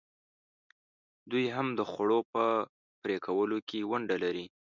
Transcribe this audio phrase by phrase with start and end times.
[1.31, 2.43] دوی هم د خوړو په
[3.01, 4.45] پرې کولو کې ونډه لري.